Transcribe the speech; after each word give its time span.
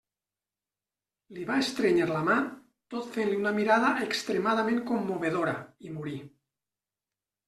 Li 1.37 1.41
va 1.49 1.57
estrènyer 1.63 2.07
la 2.11 2.21
mà, 2.29 2.37
tot 2.95 3.11
fent-li 3.17 3.37
una 3.41 3.51
mirada 3.57 3.91
extremadament 4.05 4.79
commovedora, 4.93 5.53
i 5.91 5.95
morí. 5.99 6.15